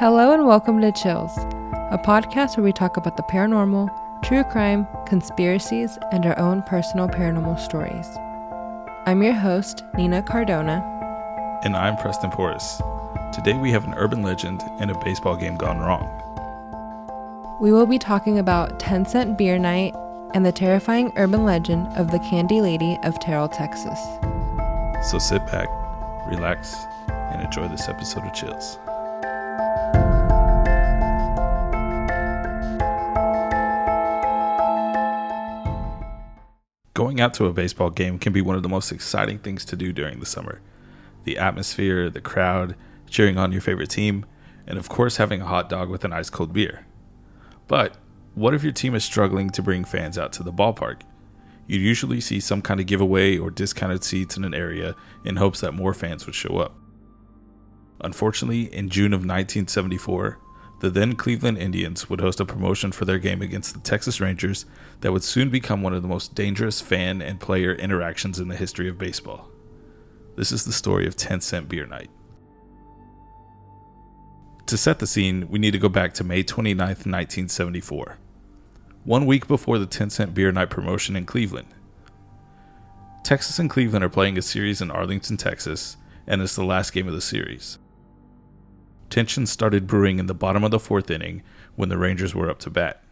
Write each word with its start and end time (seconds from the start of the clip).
Hello 0.00 0.32
and 0.32 0.46
welcome 0.46 0.80
to 0.80 0.90
Chills, 0.92 1.36
a 1.90 2.00
podcast 2.02 2.56
where 2.56 2.64
we 2.64 2.72
talk 2.72 2.96
about 2.96 3.18
the 3.18 3.22
paranormal, 3.24 3.90
true 4.24 4.42
crime, 4.44 4.88
conspiracies, 5.04 5.98
and 6.10 6.24
our 6.24 6.38
own 6.38 6.62
personal 6.62 7.06
paranormal 7.06 7.60
stories. 7.60 8.08
I'm 9.04 9.22
your 9.22 9.34
host, 9.34 9.84
Nina 9.92 10.22
Cardona. 10.22 10.80
And 11.64 11.76
I'm 11.76 11.98
Preston 11.98 12.30
Porras. 12.30 12.80
Today 13.34 13.52
we 13.52 13.70
have 13.72 13.84
an 13.84 13.92
urban 13.92 14.22
legend 14.22 14.62
and 14.78 14.90
a 14.90 14.98
baseball 15.00 15.36
game 15.36 15.58
gone 15.58 15.80
wrong. 15.80 16.08
We 17.60 17.70
will 17.70 17.84
be 17.84 17.98
talking 17.98 18.38
about 18.38 18.80
10 18.80 19.04
cent 19.04 19.36
beer 19.36 19.58
night 19.58 19.94
and 20.32 20.46
the 20.46 20.52
terrifying 20.52 21.12
urban 21.16 21.44
legend 21.44 21.88
of 21.98 22.10
the 22.10 22.20
Candy 22.20 22.62
Lady 22.62 22.96
of 23.02 23.20
Terrell, 23.20 23.50
Texas. 23.50 24.00
So 25.10 25.18
sit 25.18 25.44
back, 25.48 25.68
relax, 26.26 26.74
and 27.10 27.42
enjoy 27.42 27.68
this 27.68 27.86
episode 27.86 28.24
of 28.24 28.32
Chills. 28.32 28.78
Going 37.00 37.18
out 37.18 37.32
to 37.34 37.46
a 37.46 37.52
baseball 37.54 37.88
game 37.88 38.18
can 38.18 38.34
be 38.34 38.42
one 38.42 38.56
of 38.56 38.62
the 38.62 38.68
most 38.68 38.92
exciting 38.92 39.38
things 39.38 39.64
to 39.64 39.74
do 39.74 39.90
during 39.90 40.20
the 40.20 40.26
summer. 40.26 40.60
The 41.24 41.38
atmosphere, 41.38 42.10
the 42.10 42.20
crowd, 42.20 42.76
cheering 43.08 43.38
on 43.38 43.52
your 43.52 43.62
favorite 43.62 43.88
team, 43.88 44.26
and 44.66 44.78
of 44.78 44.90
course 44.90 45.16
having 45.16 45.40
a 45.40 45.46
hot 45.46 45.70
dog 45.70 45.88
with 45.88 46.04
an 46.04 46.12
ice 46.12 46.28
cold 46.28 46.52
beer. 46.52 46.84
But 47.68 47.96
what 48.34 48.52
if 48.52 48.62
your 48.62 48.74
team 48.74 48.94
is 48.94 49.02
struggling 49.02 49.48
to 49.48 49.62
bring 49.62 49.82
fans 49.82 50.18
out 50.18 50.30
to 50.34 50.42
the 50.42 50.52
ballpark? 50.52 51.00
You 51.66 51.78
usually 51.78 52.20
see 52.20 52.38
some 52.38 52.60
kind 52.60 52.80
of 52.80 52.86
giveaway 52.86 53.38
or 53.38 53.50
discounted 53.50 54.04
seats 54.04 54.36
in 54.36 54.44
an 54.44 54.52
area 54.52 54.94
in 55.24 55.36
hopes 55.36 55.62
that 55.62 55.72
more 55.72 55.94
fans 55.94 56.26
would 56.26 56.34
show 56.34 56.58
up. 56.58 56.76
Unfortunately, 58.02 58.64
in 58.74 58.90
June 58.90 59.14
of 59.14 59.20
1974, 59.20 60.38
the 60.80 60.90
then 60.90 61.14
Cleveland 61.14 61.58
Indians 61.58 62.08
would 62.08 62.20
host 62.20 62.40
a 62.40 62.46
promotion 62.46 62.90
for 62.90 63.04
their 63.04 63.18
game 63.18 63.42
against 63.42 63.74
the 63.74 63.80
Texas 63.80 64.20
Rangers 64.20 64.64
that 65.02 65.12
would 65.12 65.22
soon 65.22 65.50
become 65.50 65.82
one 65.82 65.92
of 65.92 66.02
the 66.02 66.08
most 66.08 66.34
dangerous 66.34 66.80
fan 66.80 67.20
and 67.20 67.38
player 67.38 67.74
interactions 67.74 68.40
in 68.40 68.48
the 68.48 68.56
history 68.56 68.88
of 68.88 68.98
baseball. 68.98 69.50
This 70.36 70.50
is 70.52 70.64
the 70.64 70.72
story 70.72 71.06
of 71.06 71.16
10 71.16 71.42
Cent 71.42 71.68
Beer 71.68 71.86
Night. 71.86 72.10
To 74.66 74.78
set 74.78 75.00
the 75.00 75.06
scene, 75.06 75.48
we 75.50 75.58
need 75.58 75.72
to 75.72 75.78
go 75.78 75.88
back 75.90 76.14
to 76.14 76.24
May 76.24 76.42
29, 76.42 76.78
1974, 76.78 78.16
one 79.04 79.26
week 79.26 79.46
before 79.46 79.78
the 79.78 79.86
10 79.86 80.08
Cent 80.08 80.32
Beer 80.32 80.50
Night 80.50 80.70
promotion 80.70 81.14
in 81.14 81.26
Cleveland. 81.26 81.68
Texas 83.22 83.58
and 83.58 83.68
Cleveland 83.68 84.04
are 84.04 84.08
playing 84.08 84.38
a 84.38 84.42
series 84.42 84.80
in 84.80 84.90
Arlington, 84.90 85.36
Texas, 85.36 85.98
and 86.26 86.40
it's 86.40 86.56
the 86.56 86.64
last 86.64 86.92
game 86.94 87.06
of 87.06 87.12
the 87.12 87.20
series. 87.20 87.78
Tension 89.10 89.44
started 89.44 89.88
brewing 89.88 90.20
in 90.20 90.26
the 90.26 90.34
bottom 90.34 90.62
of 90.62 90.70
the 90.70 90.78
fourth 90.78 91.10
inning 91.10 91.42
when 91.74 91.88
the 91.88 91.98
Rangers 91.98 92.34
were 92.34 92.48
up 92.48 92.60
to 92.60 92.70
bat. 92.70 93.02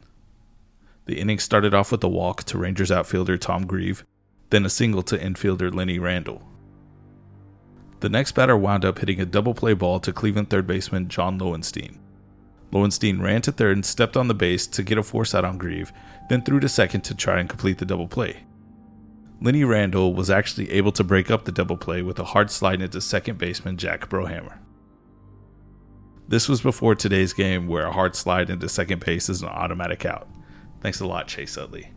The 1.07 1.19
inning 1.19 1.41
started 1.41 1.75
off 1.75 1.91
with 1.91 2.05
a 2.05 2.09
walk 2.09 2.45
to 2.45 2.59
Rangers 2.59 2.93
outfielder 2.93 3.37
Tom 3.37 3.67
Grieve, 3.67 4.05
then 4.51 4.65
a 4.65 4.71
single 4.71 5.03
to 5.03 5.19
infielder 5.19 5.75
Lenny 5.75 5.99
Randle. 5.99 6.43
The 8.01 8.09
next 8.09 8.33
batter 8.33 8.57
wound 8.57 8.85
up 8.85 9.01
hitting 9.01 9.21
a 9.21 9.27
double 9.27 9.55
play 9.55 9.75
ball 9.75 9.99
to 10.01 10.13
Cleveland 10.13 10.51
third 10.51 10.69
baseman 10.69 11.09
John 11.09 11.37
Lowenstein. 11.37 11.99
Lowenstein 12.71 13.21
ran 13.21 13.43
to 13.43 13.51
third 13.51 13.77
and 13.77 13.85
stepped 13.85 14.17
on 14.17 14.29
the 14.29 14.35
base 14.35 14.67
to 14.69 14.85
get 14.85 14.99
a 14.99 15.03
force 15.03 15.35
out 15.35 15.45
on 15.45 15.59
Grieve, 15.59 15.93
then 16.29 16.43
threw 16.43 16.61
to 16.61 16.69
second 16.69 17.01
to 17.03 17.15
try 17.15 17.41
and 17.41 17.49
complete 17.49 17.79
the 17.79 17.85
double 17.85 18.07
play. 18.07 18.45
Lenny 19.41 19.65
Randle 19.65 20.15
was 20.15 20.31
actually 20.31 20.71
able 20.71 20.93
to 20.93 21.03
break 21.03 21.31
up 21.31 21.45
the 21.45 21.53
double 21.53 21.77
play 21.77 22.03
with 22.03 22.19
a 22.19 22.25
hard 22.25 22.51
slide 22.51 22.83
into 22.83 23.01
second 23.01 23.39
baseman 23.39 23.77
Jack 23.77 24.09
Brohamer. 24.09 24.59
This 26.28 26.47
was 26.47 26.61
before 26.61 26.94
today's 26.94 27.33
game 27.33 27.69
where 27.69 27.87
a 27.87 27.93
hard 27.93 28.15
slide 28.15 28.50
into 28.50 28.69
second 28.69 29.03
base 29.03 29.31
is 29.31 29.41
an 29.41 29.49
automatic 29.49 30.05
out. 30.05 30.28
Thanks 30.83 31.00
a 31.00 31.06
lot, 31.06 31.27
Chase 31.27 31.56
Utley. 31.56 31.91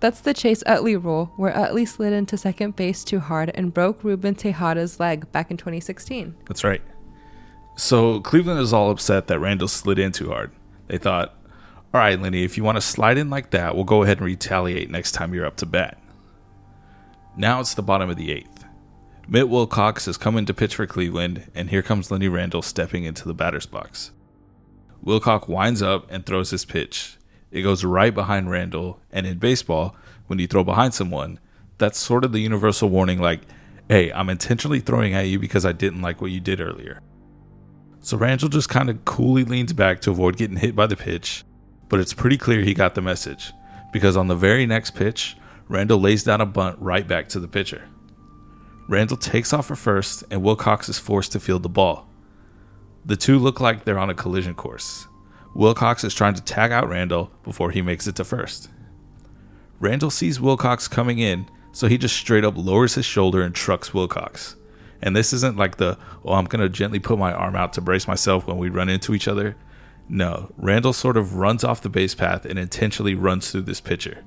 That's 0.00 0.20
the 0.20 0.32
Chase 0.32 0.62
Utley 0.64 0.96
rule, 0.96 1.30
where 1.36 1.54
Utley 1.54 1.84
slid 1.84 2.14
into 2.14 2.38
second 2.38 2.74
base 2.74 3.04
too 3.04 3.20
hard 3.20 3.50
and 3.54 3.74
broke 3.74 4.02
Ruben 4.02 4.34
Tejada's 4.34 4.98
leg 4.98 5.30
back 5.30 5.50
in 5.50 5.58
2016. 5.58 6.34
That's 6.46 6.64
right. 6.64 6.80
So 7.76 8.20
Cleveland 8.20 8.60
is 8.60 8.72
all 8.72 8.90
upset 8.90 9.26
that 9.26 9.40
Randle 9.40 9.68
slid 9.68 9.98
in 9.98 10.10
too 10.10 10.28
hard. 10.30 10.52
They 10.86 10.96
thought, 10.96 11.34
all 11.92 12.00
right, 12.00 12.18
Lenny, 12.18 12.44
if 12.44 12.56
you 12.56 12.64
want 12.64 12.76
to 12.76 12.82
slide 12.82 13.18
in 13.18 13.28
like 13.28 13.50
that, 13.50 13.74
we'll 13.74 13.84
go 13.84 14.02
ahead 14.02 14.18
and 14.18 14.26
retaliate 14.26 14.90
next 14.90 15.12
time 15.12 15.34
you're 15.34 15.44
up 15.44 15.56
to 15.56 15.66
bat. 15.66 15.98
Now 17.36 17.60
it's 17.60 17.74
the 17.74 17.82
bottom 17.82 18.08
of 18.08 18.16
the 18.16 18.32
eighth. 18.32 18.55
Milt 19.28 19.50
Wilcox 19.50 20.06
is 20.06 20.16
coming 20.16 20.40
in 20.40 20.46
to 20.46 20.54
pitch 20.54 20.76
for 20.76 20.86
Cleveland, 20.86 21.50
and 21.52 21.68
here 21.68 21.82
comes 21.82 22.12
Lenny 22.12 22.28
Randle 22.28 22.62
stepping 22.62 23.02
into 23.02 23.26
the 23.26 23.34
batter's 23.34 23.66
box. 23.66 24.12
Wilcox 25.02 25.48
winds 25.48 25.82
up 25.82 26.06
and 26.10 26.24
throws 26.24 26.50
his 26.50 26.64
pitch. 26.64 27.16
It 27.50 27.62
goes 27.62 27.84
right 27.84 28.14
behind 28.14 28.50
Randle, 28.50 29.00
and 29.10 29.26
in 29.26 29.38
baseball, 29.38 29.96
when 30.28 30.38
you 30.38 30.46
throw 30.46 30.62
behind 30.62 30.94
someone, 30.94 31.40
that's 31.78 31.98
sort 31.98 32.24
of 32.24 32.30
the 32.30 32.38
universal 32.38 32.88
warning 32.88 33.18
like, 33.18 33.40
hey, 33.88 34.12
I'm 34.12 34.30
intentionally 34.30 34.78
throwing 34.78 35.14
at 35.14 35.26
you 35.26 35.40
because 35.40 35.66
I 35.66 35.72
didn't 35.72 36.02
like 36.02 36.20
what 36.20 36.30
you 36.30 36.38
did 36.38 36.60
earlier. 36.60 37.00
So 38.00 38.16
Randle 38.16 38.48
just 38.48 38.68
kind 38.68 38.88
of 38.88 39.04
coolly 39.04 39.44
leans 39.44 39.72
back 39.72 40.00
to 40.02 40.12
avoid 40.12 40.36
getting 40.36 40.58
hit 40.58 40.76
by 40.76 40.86
the 40.86 40.96
pitch, 40.96 41.42
but 41.88 41.98
it's 41.98 42.14
pretty 42.14 42.38
clear 42.38 42.60
he 42.60 42.74
got 42.74 42.94
the 42.94 43.02
message 43.02 43.52
because 43.92 44.16
on 44.16 44.28
the 44.28 44.36
very 44.36 44.66
next 44.66 44.92
pitch, 44.92 45.36
Randle 45.68 46.00
lays 46.00 46.22
down 46.22 46.40
a 46.40 46.46
bunt 46.46 46.78
right 46.78 47.08
back 47.08 47.28
to 47.30 47.40
the 47.40 47.48
pitcher. 47.48 47.88
Randle 48.88 49.16
takes 49.16 49.52
off 49.52 49.66
for 49.66 49.76
first, 49.76 50.24
and 50.30 50.42
Wilcox 50.42 50.88
is 50.88 50.98
forced 50.98 51.32
to 51.32 51.40
field 51.40 51.62
the 51.62 51.68
ball. 51.68 52.08
The 53.04 53.16
two 53.16 53.38
look 53.38 53.60
like 53.60 53.84
they're 53.84 53.98
on 53.98 54.10
a 54.10 54.14
collision 54.14 54.54
course. 54.54 55.06
Wilcox 55.54 56.04
is 56.04 56.14
trying 56.14 56.34
to 56.34 56.42
tag 56.42 56.70
out 56.70 56.88
Randle 56.88 57.30
before 57.42 57.70
he 57.70 57.82
makes 57.82 58.06
it 58.06 58.16
to 58.16 58.24
first. 58.24 58.68
Randle 59.80 60.10
sees 60.10 60.40
Wilcox 60.40 60.86
coming 60.86 61.18
in, 61.18 61.48
so 61.72 61.88
he 61.88 61.98
just 61.98 62.16
straight 62.16 62.44
up 62.44 62.56
lowers 62.56 62.94
his 62.94 63.04
shoulder 63.04 63.42
and 63.42 63.54
trucks 63.54 63.92
Wilcox. 63.92 64.56
And 65.02 65.14
this 65.14 65.32
isn't 65.32 65.56
like 65.56 65.76
the, 65.76 65.98
oh, 66.24 66.34
I'm 66.34 66.46
going 66.46 66.62
to 66.62 66.68
gently 66.68 66.98
put 66.98 67.18
my 67.18 67.32
arm 67.32 67.56
out 67.56 67.72
to 67.74 67.80
brace 67.80 68.08
myself 68.08 68.46
when 68.46 68.58
we 68.58 68.70
run 68.70 68.88
into 68.88 69.14
each 69.14 69.28
other. 69.28 69.56
No, 70.08 70.52
Randle 70.56 70.92
sort 70.92 71.16
of 71.16 71.34
runs 71.34 71.64
off 71.64 71.82
the 71.82 71.88
base 71.88 72.14
path 72.14 72.44
and 72.44 72.58
intentionally 72.58 73.14
runs 73.14 73.50
through 73.50 73.62
this 73.62 73.80
pitcher. 73.80 74.24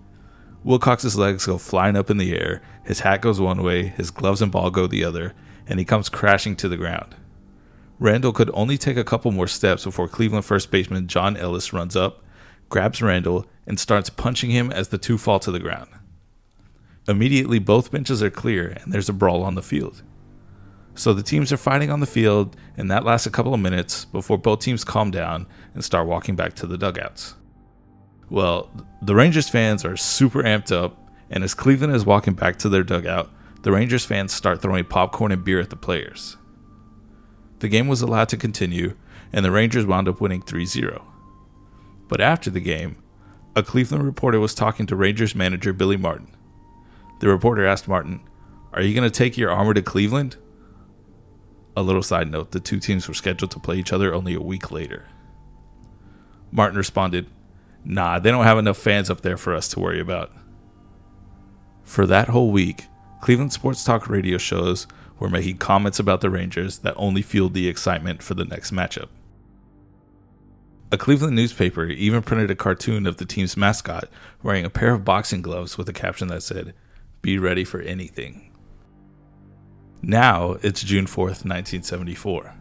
Wilcox's 0.64 1.18
legs 1.18 1.46
go 1.46 1.58
flying 1.58 1.96
up 1.96 2.10
in 2.10 2.18
the 2.18 2.38
air, 2.38 2.62
his 2.84 3.02
hat 3.02 3.22
goes 3.22 3.40
one 3.40 3.64
way, 3.64 3.88
his 3.88 4.12
gloves 4.12 4.42
and 4.42 4.52
ball 4.52 4.70
go 4.70 4.88
the 4.88 5.04
other, 5.04 5.34
and 5.68 5.80
he 5.80 5.86
comes 5.86 6.10
crashing 6.10 6.56
to 6.58 6.68
the 6.68 6.78
ground. 6.78 7.16
Randle 8.00 8.34
could 8.34 8.52
only 8.54 8.78
take 8.78 8.98
a 8.98 9.04
couple 9.04 9.32
more 9.32 9.48
steps 9.48 9.86
before 9.86 10.08
Cleveland 10.08 10.46
first 10.46 10.72
baseman 10.72 11.08
John 11.08 11.38
Ellis 11.38 11.74
runs 11.74 11.96
up, 11.96 12.24
grabs 12.70 13.02
Randle, 13.02 13.46
and 13.66 13.80
starts 13.80 14.10
punching 14.10 14.52
him 14.52 14.72
as 14.72 14.90
the 14.90 14.98
two 14.98 15.18
fall 15.18 15.40
to 15.40 15.52
the 15.52 15.60
ground. 15.60 15.90
Immediately, 17.08 17.60
both 17.60 17.92
benches 17.92 18.22
are 18.22 18.30
clear 18.30 18.70
and 18.70 18.94
there's 18.94 19.10
a 19.10 19.14
brawl 19.14 19.44
on 19.44 19.56
the 19.56 19.62
field. 19.62 20.04
So 20.96 21.14
the 21.14 21.24
teams 21.24 21.52
are 21.54 21.58
fighting 21.58 21.90
on 21.90 22.02
the 22.02 22.06
field, 22.06 22.58
and 22.76 22.92
that 22.92 23.06
lasts 23.06 23.26
a 23.26 23.32
couple 23.32 23.54
of 23.54 23.60
minutes 23.60 24.06
before 24.06 24.38
both 24.38 24.60
teams 24.60 24.84
calm 24.84 25.12
down 25.12 25.48
and 25.74 25.84
start 25.84 26.08
walking 26.08 26.36
back 26.36 26.54
to 26.56 26.68
the 26.68 26.78
dugouts. 26.78 27.36
Well, 28.30 28.70
the 29.02 29.16
Rangers 29.16 29.50
fans 29.50 29.84
are 29.84 29.98
super 29.98 30.44
amped 30.44 30.72
up, 30.72 30.98
and 31.30 31.44
as 31.44 31.54
Cleveland 31.54 31.96
is 31.96 32.06
walking 32.06 32.34
back 32.34 32.58
to 32.60 32.70
their 32.70 32.84
dugout, 32.84 33.30
the 33.64 33.72
Rangers 33.72 34.06
fans 34.06 34.32
start 34.32 34.62
throwing 34.62 34.86
popcorn 34.86 35.32
and 35.32 35.44
beer 35.44 35.60
at 35.60 35.70
the 35.70 35.76
players. 35.76 36.38
The 37.60 37.68
game 37.68 37.88
was 37.88 38.02
allowed 38.02 38.30
to 38.30 38.38
continue, 38.38 38.96
and 39.34 39.44
the 39.44 39.52
Rangers 39.52 39.86
wound 39.86 40.08
up 40.08 40.22
winning 40.22 40.42
3 40.42 40.66
0. 40.66 41.06
But 42.08 42.22
after 42.22 42.50
the 42.50 42.62
game, 42.62 42.98
a 43.56 43.64
Cleveland 43.64 44.06
reporter 44.06 44.40
was 44.40 44.56
talking 44.56 44.86
to 44.88 44.96
Rangers 44.96 45.36
manager 45.36 45.74
Billy 45.74 45.98
Martin. 45.98 46.36
The 47.20 47.28
reporter 47.28 47.66
asked 47.66 47.88
Martin, 47.88 48.22
Are 48.74 48.82
you 48.82 48.94
going 48.94 49.10
to 49.10 49.16
take 49.16 49.38
your 49.38 49.52
armor 49.52 49.74
to 49.74 49.82
Cleveland? 49.82 50.38
A 51.76 51.82
little 51.82 52.04
side 52.04 52.32
note 52.32 52.52
the 52.52 52.60
two 52.60 52.80
teams 52.80 53.08
were 53.08 53.14
scheduled 53.14 53.52
to 53.52 53.60
play 53.60 53.78
each 53.78 53.92
other 53.92 54.14
only 54.14 54.34
a 54.34 54.42
week 54.42 54.72
later. 54.72 55.08
Martin 56.52 56.78
responded, 56.78 57.28
Nah, 57.84 58.20
they 58.20 58.32
don't 58.32 58.44
have 58.44 58.58
enough 58.58 58.78
fans 58.78 59.10
up 59.10 59.22
there 59.22 59.38
for 59.38 59.56
us 59.56 59.68
to 59.70 59.80
worry 59.80 60.00
about. 60.00 60.32
For 61.84 62.06
that 62.06 62.30
whole 62.30 62.52
week, 62.52 62.86
Cleveland 63.22 63.52
sports 63.54 63.84
talk 63.84 64.10
radio 64.10 64.38
shows 64.38 64.88
were 65.20 65.30
making 65.30 65.58
comments 65.58 66.00
about 66.00 66.22
the 66.22 66.30
Rangers 66.30 66.80
that 66.80 66.94
only 66.98 67.22
fueled 67.22 67.54
the 67.54 67.68
excitement 67.68 68.24
for 68.24 68.34
the 68.34 68.46
next 68.46 68.72
matchup. 68.72 69.10
A 70.92 70.98
Cleveland 70.98 71.36
newspaper 71.36 71.86
even 71.86 72.24
printed 72.24 72.50
a 72.50 72.56
cartoon 72.56 73.06
of 73.06 73.18
the 73.18 73.26
team's 73.26 73.58
mascot 73.58 74.10
wearing 74.42 74.66
a 74.66 74.70
pair 74.70 74.94
of 74.94 75.06
boxing 75.06 75.42
gloves 75.42 75.78
with 75.78 75.88
a 75.88 75.94
caption 75.94 76.30
that 76.30 76.42
said, 76.42 76.74
Be 77.22 77.38
ready 77.38 77.64
for 77.64 77.82
anything. 77.82 78.52
Now 80.02 80.54
it's 80.64 80.82
June 80.82 81.06
4th, 81.06 81.46
1974. 81.46 82.56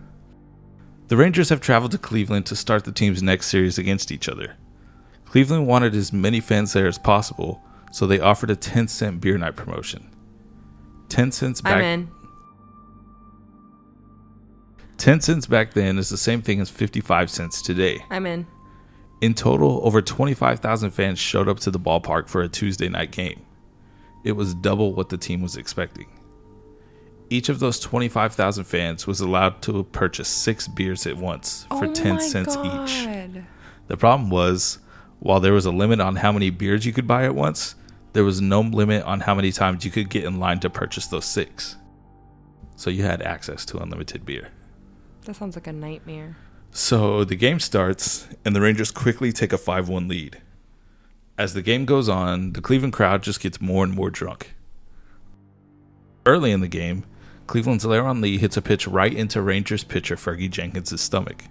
The 1.06 1.16
Rangers 1.16 1.48
have 1.48 1.60
traveled 1.60 1.92
to 1.92 1.98
Cleveland 1.98 2.44
to 2.46 2.56
start 2.56 2.84
the 2.84 2.92
team's 2.92 3.22
next 3.22 3.46
series 3.46 3.78
against 3.78 4.12
each 4.12 4.28
other. 4.28 4.56
Cleveland 5.28 5.66
wanted 5.66 5.94
as 5.94 6.10
many 6.10 6.40
fans 6.40 6.72
there 6.72 6.86
as 6.86 6.98
possible, 6.98 7.62
so 7.92 8.06
they 8.06 8.18
offered 8.18 8.50
a 8.50 8.56
10 8.56 8.88
cent 8.88 9.20
beer 9.20 9.36
night 9.36 9.56
promotion. 9.56 10.08
10 11.10 11.32
cents 11.32 11.60
back. 11.60 11.76
I'm 11.76 11.82
in. 11.82 12.10
10 14.96 15.20
cents 15.20 15.46
back 15.46 15.74
then 15.74 15.98
is 15.98 16.08
the 16.08 16.16
same 16.16 16.40
thing 16.40 16.60
as 16.60 16.70
55 16.70 17.30
cents 17.30 17.60
today. 17.60 18.02
I'm 18.10 18.26
in. 18.26 18.46
In 19.20 19.34
total, 19.34 19.80
over 19.84 20.00
25,000 20.00 20.90
fans 20.92 21.18
showed 21.18 21.48
up 21.48 21.60
to 21.60 21.70
the 21.70 21.78
ballpark 21.78 22.28
for 22.28 22.40
a 22.40 22.48
Tuesday 22.48 22.88
night 22.88 23.12
game. 23.12 23.44
It 24.24 24.32
was 24.32 24.54
double 24.54 24.94
what 24.94 25.10
the 25.10 25.18
team 25.18 25.42
was 25.42 25.56
expecting. 25.56 26.06
Each 27.30 27.50
of 27.50 27.58
those 27.58 27.78
25,000 27.80 28.64
fans 28.64 29.06
was 29.06 29.20
allowed 29.20 29.60
to 29.62 29.84
purchase 29.84 30.28
six 30.28 30.66
beers 30.66 31.06
at 31.06 31.18
once 31.18 31.66
for 31.68 31.84
oh 31.84 31.92
10 31.92 32.14
my 32.14 32.20
cents 32.20 32.56
each. 32.56 33.04
God. 33.04 33.44
The 33.88 33.96
problem 33.96 34.30
was, 34.30 34.78
while 35.20 35.40
there 35.40 35.52
was 35.52 35.66
a 35.66 35.72
limit 35.72 36.00
on 36.00 36.16
how 36.16 36.32
many 36.32 36.50
beers 36.50 36.86
you 36.86 36.92
could 36.92 37.06
buy 37.06 37.24
at 37.24 37.34
once, 37.34 37.74
there 38.12 38.24
was 38.24 38.40
no 38.40 38.60
limit 38.60 39.02
on 39.04 39.20
how 39.20 39.34
many 39.34 39.52
times 39.52 39.84
you 39.84 39.90
could 39.90 40.08
get 40.08 40.24
in 40.24 40.38
line 40.38 40.60
to 40.60 40.70
purchase 40.70 41.06
those 41.06 41.24
six. 41.24 41.76
So 42.76 42.90
you 42.90 43.02
had 43.02 43.22
access 43.22 43.64
to 43.66 43.78
unlimited 43.78 44.24
beer. 44.24 44.50
That 45.24 45.34
sounds 45.34 45.56
like 45.56 45.66
a 45.66 45.72
nightmare. 45.72 46.36
So 46.70 47.24
the 47.24 47.36
game 47.36 47.60
starts, 47.60 48.28
and 48.44 48.54
the 48.54 48.60
Rangers 48.60 48.90
quickly 48.90 49.32
take 49.32 49.52
a 49.52 49.58
5 49.58 49.88
1 49.88 50.08
lead. 50.08 50.40
As 51.36 51.54
the 51.54 51.62
game 51.62 51.84
goes 51.84 52.08
on, 52.08 52.52
the 52.52 52.60
Cleveland 52.60 52.92
crowd 52.92 53.22
just 53.22 53.40
gets 53.40 53.60
more 53.60 53.84
and 53.84 53.94
more 53.94 54.10
drunk. 54.10 54.54
Early 56.26 56.50
in 56.50 56.60
the 56.60 56.68
game, 56.68 57.04
Cleveland's 57.46 57.84
Leron 57.84 58.20
Lee 58.20 58.38
hits 58.38 58.56
a 58.56 58.62
pitch 58.62 58.86
right 58.86 59.12
into 59.12 59.40
Rangers 59.40 59.84
pitcher 59.84 60.16
Fergie 60.16 60.50
Jenkins' 60.50 61.00
stomach. 61.00 61.44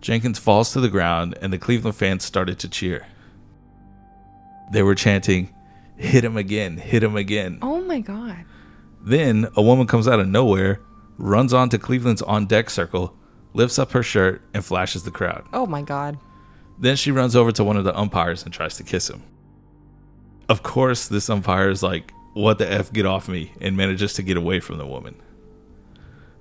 Jenkins 0.00 0.38
falls 0.38 0.72
to 0.72 0.80
the 0.80 0.88
ground, 0.88 1.36
and 1.40 1.52
the 1.52 1.58
Cleveland 1.58 1.96
fans 1.96 2.24
started 2.24 2.58
to 2.60 2.68
cheer. 2.68 3.06
They 4.72 4.82
were 4.82 4.94
chanting, 4.94 5.54
Hit 5.96 6.24
him 6.24 6.36
again, 6.36 6.76
hit 6.76 7.02
him 7.02 7.16
again. 7.16 7.58
Oh 7.60 7.80
my 7.80 7.98
God. 8.00 8.44
Then 9.02 9.48
a 9.56 9.62
woman 9.62 9.86
comes 9.86 10.06
out 10.06 10.20
of 10.20 10.28
nowhere, 10.28 10.80
runs 11.16 11.52
onto 11.52 11.78
Cleveland's 11.78 12.22
on 12.22 12.46
deck 12.46 12.70
circle, 12.70 13.16
lifts 13.52 13.78
up 13.78 13.90
her 13.92 14.02
shirt, 14.02 14.42
and 14.54 14.64
flashes 14.64 15.02
the 15.02 15.10
crowd. 15.10 15.44
Oh 15.52 15.66
my 15.66 15.82
God. 15.82 16.18
Then 16.78 16.94
she 16.94 17.10
runs 17.10 17.34
over 17.34 17.50
to 17.52 17.64
one 17.64 17.76
of 17.76 17.84
the 17.84 17.98
umpires 17.98 18.44
and 18.44 18.54
tries 18.54 18.76
to 18.76 18.84
kiss 18.84 19.10
him. 19.10 19.22
Of 20.48 20.62
course, 20.62 21.08
this 21.08 21.28
umpire 21.28 21.70
is 21.70 21.82
like, 21.82 22.12
What 22.34 22.58
the 22.58 22.70
F, 22.70 22.92
get 22.92 23.04
off 23.06 23.28
me, 23.28 23.52
and 23.60 23.76
manages 23.76 24.12
to 24.14 24.22
get 24.22 24.36
away 24.36 24.60
from 24.60 24.78
the 24.78 24.86
woman. 24.86 25.16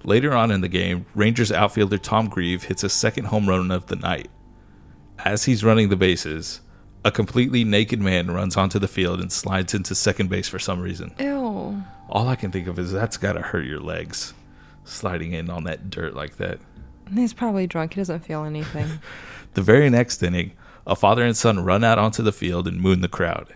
Later 0.04 0.34
on 0.34 0.52
in 0.52 0.62
the 0.62 0.68
game, 0.68 1.06
Rangers 1.16 1.52
outfielder 1.52 1.98
Tom 1.98 2.30
Grieve 2.30 2.64
hits 2.64 2.84
a 2.84 2.90
second 2.90 3.26
home 3.26 3.48
run 3.50 3.72
of 3.72 3.88
the 3.88 3.96
night. 3.96 4.30
As 5.20 5.46
he's 5.46 5.64
running 5.64 5.90
the 5.90 5.96
bases, 5.96 6.62
a 7.04 7.12
completely 7.12 7.64
naked 7.64 8.00
man 8.02 8.32
runs 8.32 8.56
onto 8.56 8.80
the 8.80 8.88
field 8.88 9.20
and 9.20 9.32
slides 9.32 9.74
into 9.74 9.96
second 9.96 10.30
base 10.30 10.48
for 10.48 10.60
some 10.60 10.80
reason. 10.80 11.14
Ew. 11.20 11.84
All 12.10 12.28
I 12.28 12.36
can 12.36 12.52
think 12.52 12.68
of 12.68 12.80
is 12.80 12.92
that's 12.92 13.18
gotta 13.18 13.42
hurt 13.42 13.66
your 13.66 13.80
legs, 13.80 14.34
sliding 14.86 15.34
in 15.34 15.50
on 15.50 15.64
that 15.66 15.90
dirt 15.90 16.14
like 16.16 16.38
that. 16.38 16.60
He's 17.14 17.34
probably 17.34 17.68
drunk. 17.68 17.94
He 17.94 18.02
doesn't 18.02 18.26
feel 18.26 18.44
anything. 18.44 19.00
The 19.54 19.64
very 19.64 19.90
next 19.90 20.22
inning, 20.22 20.52
a 20.86 20.96
father 20.96 21.24
and 21.24 21.36
son 21.36 21.64
run 21.64 21.84
out 21.84 21.98
onto 21.98 22.22
the 22.22 22.32
field 22.32 22.68
and 22.68 22.80
moon 22.80 23.02
the 23.02 23.08
crowd. 23.08 23.56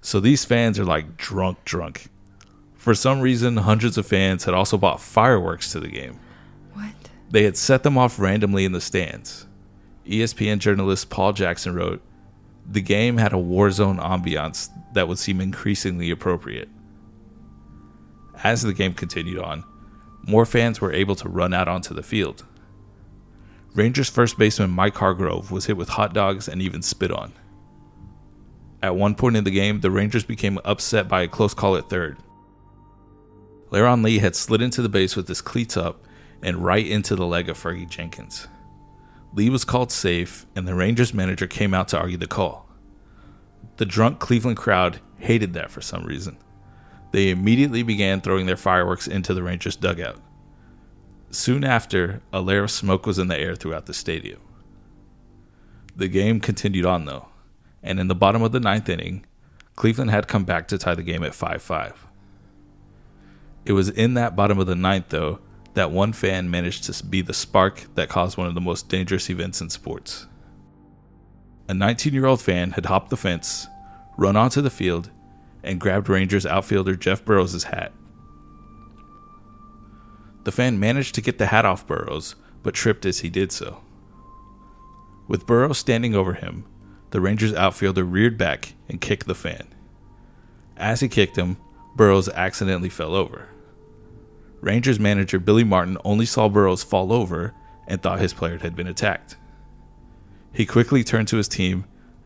So 0.00 0.18
these 0.18 0.44
fans 0.44 0.76
are 0.76 0.84
like 0.84 1.16
drunk, 1.16 1.64
drunk. 1.64 2.06
For 2.84 2.94
some 2.94 3.22
reason, 3.22 3.56
hundreds 3.56 3.96
of 3.96 4.06
fans 4.06 4.44
had 4.44 4.52
also 4.52 4.76
bought 4.76 5.00
fireworks 5.00 5.72
to 5.72 5.80
the 5.80 5.88
game. 5.88 6.20
what? 6.74 6.92
They 7.30 7.44
had 7.44 7.56
set 7.56 7.82
them 7.82 7.96
off 7.96 8.18
randomly 8.18 8.66
in 8.66 8.72
the 8.72 8.80
stands. 8.82 9.46
ESPN 10.06 10.58
journalist 10.58 11.08
Paul 11.08 11.32
Jackson 11.32 11.74
wrote, 11.74 12.02
The 12.70 12.82
game 12.82 13.16
had 13.16 13.32
a 13.32 13.38
war 13.38 13.70
zone 13.70 13.96
ambiance 13.96 14.68
that 14.92 15.08
would 15.08 15.18
seem 15.18 15.40
increasingly 15.40 16.10
appropriate. 16.10 16.68
As 18.42 18.60
the 18.60 18.74
game 18.74 18.92
continued 18.92 19.38
on, 19.38 19.64
more 20.28 20.44
fans 20.44 20.82
were 20.82 20.92
able 20.92 21.14
to 21.14 21.28
run 21.30 21.54
out 21.54 21.68
onto 21.68 21.94
the 21.94 22.02
field. 22.02 22.44
Rangers 23.74 24.10
first 24.10 24.36
baseman 24.36 24.68
Mike 24.68 24.96
Hargrove 24.96 25.50
was 25.50 25.64
hit 25.64 25.78
with 25.78 25.88
hot 25.88 26.12
dogs 26.12 26.48
and 26.48 26.60
even 26.60 26.82
spit 26.82 27.10
on. 27.10 27.32
At 28.82 28.94
one 28.94 29.14
point 29.14 29.36
in 29.36 29.44
the 29.44 29.50
game, 29.50 29.80
the 29.80 29.90
Rangers 29.90 30.24
became 30.24 30.58
upset 30.66 31.08
by 31.08 31.22
a 31.22 31.28
close 31.28 31.54
call 31.54 31.78
at 31.78 31.88
third. 31.88 32.18
Leron 33.74 34.04
Lee 34.04 34.20
had 34.20 34.36
slid 34.36 34.62
into 34.62 34.82
the 34.82 34.88
base 34.88 35.16
with 35.16 35.26
his 35.26 35.40
cleats 35.40 35.76
up 35.76 36.06
and 36.40 36.64
right 36.64 36.86
into 36.86 37.16
the 37.16 37.26
leg 37.26 37.48
of 37.48 37.58
Fergie 37.58 37.90
Jenkins. 37.90 38.46
Lee 39.32 39.50
was 39.50 39.64
called 39.64 39.90
safe, 39.90 40.46
and 40.54 40.68
the 40.68 40.76
Rangers 40.76 41.12
manager 41.12 41.48
came 41.48 41.74
out 41.74 41.88
to 41.88 41.98
argue 41.98 42.16
the 42.16 42.28
call. 42.28 42.68
The 43.78 43.84
drunk 43.84 44.20
Cleveland 44.20 44.58
crowd 44.58 45.00
hated 45.18 45.54
that 45.54 45.72
for 45.72 45.80
some 45.80 46.04
reason. 46.04 46.38
They 47.10 47.30
immediately 47.30 47.82
began 47.82 48.20
throwing 48.20 48.46
their 48.46 48.56
fireworks 48.56 49.08
into 49.08 49.34
the 49.34 49.42
Rangers' 49.42 49.74
dugout. 49.74 50.20
Soon 51.30 51.64
after, 51.64 52.22
a 52.32 52.40
layer 52.40 52.62
of 52.62 52.70
smoke 52.70 53.06
was 53.06 53.18
in 53.18 53.26
the 53.26 53.36
air 53.36 53.56
throughout 53.56 53.86
the 53.86 53.94
stadium. 53.94 54.40
The 55.96 56.06
game 56.06 56.38
continued 56.38 56.86
on, 56.86 57.06
though, 57.06 57.26
and 57.82 57.98
in 57.98 58.06
the 58.06 58.14
bottom 58.14 58.40
of 58.40 58.52
the 58.52 58.60
ninth 58.60 58.88
inning, 58.88 59.26
Cleveland 59.74 60.12
had 60.12 60.28
come 60.28 60.44
back 60.44 60.68
to 60.68 60.78
tie 60.78 60.94
the 60.94 61.02
game 61.02 61.24
at 61.24 61.34
5 61.34 61.60
5. 61.60 62.13
It 63.64 63.72
was 63.72 63.88
in 63.88 64.14
that 64.14 64.36
bottom 64.36 64.58
of 64.58 64.66
the 64.66 64.74
ninth, 64.74 65.06
though, 65.08 65.38
that 65.74 65.90
one 65.90 66.12
fan 66.12 66.50
managed 66.50 66.84
to 66.84 67.04
be 67.04 67.20
the 67.20 67.32
spark 67.32 67.86
that 67.94 68.08
caused 68.08 68.36
one 68.36 68.46
of 68.46 68.54
the 68.54 68.60
most 68.60 68.88
dangerous 68.88 69.28
events 69.30 69.60
in 69.60 69.70
sports. 69.70 70.26
A 71.68 71.74
19 71.74 72.12
year 72.12 72.26
old 72.26 72.40
fan 72.40 72.72
had 72.72 72.86
hopped 72.86 73.10
the 73.10 73.16
fence, 73.16 73.66
run 74.16 74.36
onto 74.36 74.60
the 74.60 74.70
field, 74.70 75.10
and 75.62 75.80
grabbed 75.80 76.08
Rangers 76.08 76.44
outfielder 76.44 76.94
Jeff 76.94 77.24
Burroughs' 77.24 77.64
hat. 77.64 77.92
The 80.44 80.52
fan 80.52 80.78
managed 80.78 81.14
to 81.14 81.22
get 81.22 81.38
the 81.38 81.46
hat 81.46 81.64
off 81.64 81.86
Burroughs, 81.86 82.36
but 82.62 82.74
tripped 82.74 83.06
as 83.06 83.20
he 83.20 83.30
did 83.30 83.50
so. 83.50 83.80
With 85.26 85.46
Burroughs 85.46 85.78
standing 85.78 86.14
over 86.14 86.34
him, 86.34 86.66
the 87.10 87.20
Rangers 87.20 87.54
outfielder 87.54 88.04
reared 88.04 88.36
back 88.36 88.74
and 88.88 89.00
kicked 89.00 89.26
the 89.26 89.34
fan. 89.34 89.66
As 90.76 91.00
he 91.00 91.08
kicked 91.08 91.36
him, 91.36 91.56
Burroughs 91.96 92.28
accidentally 92.28 92.90
fell 92.90 93.14
over. 93.14 93.48
Rangers 94.64 94.98
manager 94.98 95.38
Billy 95.38 95.62
Martin 95.62 95.98
only 96.06 96.24
saw 96.24 96.48
Burroughs 96.48 96.82
fall 96.82 97.12
over 97.12 97.52
and 97.86 98.00
thought 98.00 98.18
his 98.18 98.32
player 98.32 98.56
had 98.56 98.74
been 98.74 98.86
attacked. 98.86 99.36
He 100.54 100.64
quickly 100.64 101.04
turned 101.04 101.28
to 101.28 101.36
his 101.36 101.48
team, 101.48 101.84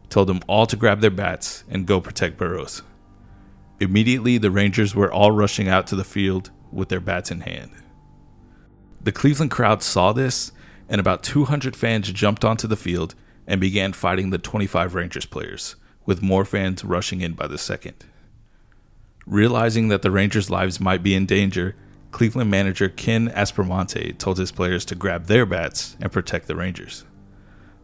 told 0.08 0.28
them 0.28 0.40
all 0.46 0.64
to 0.66 0.76
grab 0.76 1.00
their 1.00 1.10
bats 1.10 1.64
and 1.68 1.84
go 1.84 2.00
protect 2.00 2.38
Burroughs. 2.38 2.82
Immediately, 3.80 4.38
the 4.38 4.52
Rangers 4.52 4.94
were 4.94 5.12
all 5.12 5.32
rushing 5.32 5.66
out 5.66 5.88
to 5.88 5.96
the 5.96 6.04
field 6.04 6.52
with 6.70 6.90
their 6.90 7.00
bats 7.00 7.32
in 7.32 7.40
hand. 7.40 7.72
The 9.02 9.10
Cleveland 9.10 9.50
crowd 9.50 9.82
saw 9.82 10.12
this, 10.12 10.52
and 10.88 11.00
about 11.00 11.24
200 11.24 11.74
fans 11.74 12.12
jumped 12.12 12.44
onto 12.44 12.68
the 12.68 12.76
field 12.76 13.16
and 13.48 13.60
began 13.60 13.92
fighting 13.92 14.30
the 14.30 14.38
25 14.38 14.94
Rangers 14.94 15.26
players, 15.26 15.74
with 16.06 16.22
more 16.22 16.44
fans 16.44 16.84
rushing 16.84 17.20
in 17.20 17.32
by 17.32 17.48
the 17.48 17.58
second. 17.58 18.04
Realizing 19.26 19.88
that 19.88 20.02
the 20.02 20.12
Rangers' 20.12 20.50
lives 20.50 20.78
might 20.78 21.02
be 21.02 21.16
in 21.16 21.26
danger, 21.26 21.74
Cleveland 22.10 22.50
manager 22.50 22.88
Ken 22.88 23.28
Aspromonte 23.28 24.16
told 24.18 24.38
his 24.38 24.52
players 24.52 24.84
to 24.86 24.94
grab 24.94 25.26
their 25.26 25.44
bats 25.44 25.96
and 26.00 26.10
protect 26.10 26.46
the 26.46 26.56
Rangers. 26.56 27.04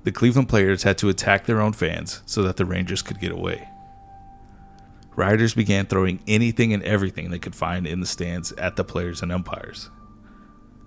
The 0.05 0.13
Cleveland 0.13 0.49
players 0.49 0.83
had 0.83 0.99
to 0.99 1.09
attack 1.09 1.47
their 1.47 1.61
own 1.61 1.73
fans 1.73 2.23
so 2.27 2.43
that 2.43 2.57
the 2.57 2.65
Rangers 2.65 3.03
could 3.03 3.21
get 3.21 3.33
away. 3.33 3.69
Rioters 5.17 5.55
began 5.55 5.87
throwing 5.87 6.21
anything 6.27 6.73
and 6.73 6.83
everything 6.83 7.31
they 7.31 7.39
could 7.39 7.55
find 7.55 7.87
in 7.87 8.01
the 8.01 8.07
stands 8.07 8.53
at 8.53 8.77
the 8.77 8.85
players 8.85 9.23
and 9.23 9.31
umpires. 9.31 9.91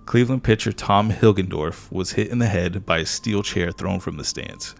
Cleveland 0.04 0.44
pitcher 0.44 0.72
Tom 0.72 1.10
Hilgendorf 1.10 1.90
was 1.90 2.12
hit 2.12 2.28
in 2.28 2.38
the 2.38 2.46
head 2.46 2.84
by 2.84 2.98
a 2.98 3.06
steel 3.06 3.42
chair 3.42 3.72
thrown 3.72 4.00
from 4.00 4.16
the 4.16 4.24
stands. 4.24 4.74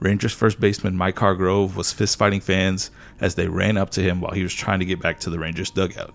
Rangers 0.00 0.32
first 0.32 0.60
baseman 0.60 0.96
Mike 0.96 1.18
Hargrove 1.18 1.76
was 1.76 1.94
fistfighting 1.94 2.42
fans 2.42 2.90
as 3.20 3.34
they 3.34 3.48
ran 3.48 3.76
up 3.76 3.90
to 3.90 4.02
him 4.02 4.20
while 4.20 4.32
he 4.32 4.42
was 4.42 4.54
trying 4.54 4.80
to 4.80 4.84
get 4.84 5.00
back 5.00 5.20
to 5.20 5.30
the 5.30 5.38
Rangers 5.38 5.70
dugout. 5.70 6.14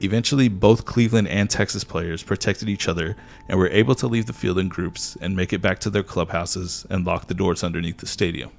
Eventually, 0.00 0.48
both 0.48 0.84
Cleveland 0.84 1.28
and 1.28 1.50
Texas 1.50 1.82
players 1.82 2.22
protected 2.22 2.68
each 2.68 2.86
other 2.86 3.16
and 3.48 3.58
were 3.58 3.68
able 3.70 3.94
to 3.96 4.06
leave 4.06 4.26
the 4.26 4.32
field 4.32 4.58
in 4.58 4.68
groups 4.68 5.16
and 5.20 5.34
make 5.34 5.52
it 5.52 5.60
back 5.60 5.80
to 5.80 5.90
their 5.90 6.04
clubhouses 6.04 6.86
and 6.88 7.04
lock 7.04 7.26
the 7.26 7.34
doors 7.34 7.64
underneath 7.64 7.98
the 7.98 8.06
stadium. 8.06 8.50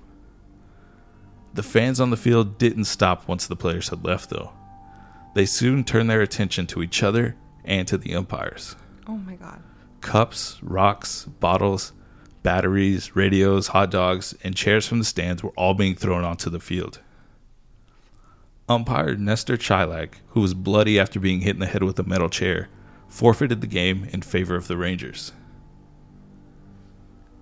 The 1.53 1.63
fans 1.63 1.99
on 1.99 2.09
the 2.09 2.17
field 2.17 2.57
didn't 2.57 2.85
stop 2.85 3.27
once 3.27 3.47
the 3.47 3.55
players 3.55 3.89
had 3.89 4.03
left, 4.03 4.29
though. 4.29 4.51
They 5.33 5.45
soon 5.45 5.83
turned 5.83 6.09
their 6.09 6.21
attention 6.21 6.67
to 6.67 6.83
each 6.83 7.01
other 7.03 7.35
and 7.63 7.87
to 7.87 7.97
the 7.97 8.15
umpires. 8.15 8.75
Oh 9.07 9.17
my 9.17 9.35
God. 9.35 9.61
Cups, 10.01 10.59
rocks, 10.61 11.25
bottles, 11.25 11.93
batteries, 12.43 13.15
radios, 13.15 13.67
hot 13.67 13.91
dogs, 13.91 14.35
and 14.43 14.55
chairs 14.55 14.87
from 14.87 14.99
the 14.99 15.05
stands 15.05 15.43
were 15.43 15.51
all 15.51 15.73
being 15.73 15.95
thrown 15.95 16.23
onto 16.23 16.49
the 16.49 16.59
field. 16.59 16.99
Umpire 18.69 19.15
Nestor 19.15 19.57
Chylak, 19.57 20.15
who 20.29 20.41
was 20.41 20.53
bloody 20.53 20.99
after 20.99 21.19
being 21.19 21.41
hit 21.41 21.55
in 21.55 21.59
the 21.59 21.65
head 21.65 21.83
with 21.83 21.97
a 21.97 22.03
metal 22.03 22.29
chair, 22.29 22.69
forfeited 23.07 23.61
the 23.61 23.67
game 23.67 24.07
in 24.13 24.21
favor 24.21 24.55
of 24.55 24.67
the 24.67 24.77
Rangers. 24.77 25.31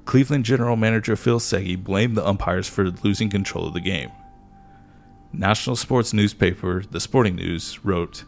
Cleveland 0.06 0.46
general 0.46 0.78
manager 0.78 1.18
Phil 1.18 1.42
Seghi 1.42 1.78
blamed 1.78 2.16
the 2.16 2.26
umpires 2.26 2.70
for 2.70 2.92
losing 3.04 3.30
control 3.30 3.68
of 3.68 3.74
the 3.74 3.82
game. 3.82 4.10
National 5.34 5.76
sports 5.76 6.14
newspaper 6.14 6.82
The 6.90 7.02
Sporting 7.02 7.36
News 7.36 7.84
wrote, 7.84 8.24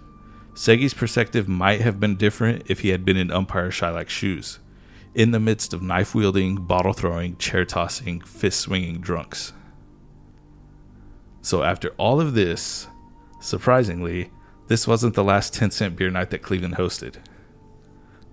Seghi's 0.54 0.94
perspective 0.94 1.48
might 1.48 1.80
have 1.80 2.02
been 2.02 2.18
different 2.18 2.64
if 2.70 2.82
he 2.82 2.90
had 2.90 3.06
been 3.06 3.16
in 3.16 3.32
umpire 3.32 3.70
Chylak's 3.70 4.12
shoes, 4.12 4.60
in 5.16 5.32
the 5.32 5.40
midst 5.40 5.74
of 5.74 5.82
knife 5.82 6.14
wielding, 6.14 6.58
bottle 6.58 6.92
throwing, 6.92 7.38
chair 7.38 7.64
tossing, 7.64 8.20
fist 8.20 8.60
swinging 8.60 9.00
drunks. 9.00 9.54
So, 11.42 11.64
after 11.64 11.90
all 11.98 12.20
of 12.20 12.34
this, 12.34 12.88
surprisingly, 13.40 14.32
this 14.68 14.88
wasn't 14.88 15.16
the 15.16 15.24
last 15.24 15.54
10 15.54 15.72
cent 15.72 15.96
beer 15.96 16.10
night 16.10 16.30
that 16.30 16.42
Cleveland 16.42 16.76
hosted. 16.76 17.16